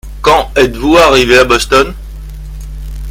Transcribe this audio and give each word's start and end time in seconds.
Quand 0.23 0.49
êtes-vous 0.55 0.97
arrivé 0.97 1.37
à 1.37 1.43
Boston? 1.43 1.93